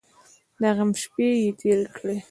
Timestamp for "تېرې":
1.59-1.85